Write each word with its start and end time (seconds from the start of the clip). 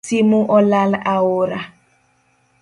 Simu 0.07 0.39
olal 0.57 0.91
aora 1.13 1.61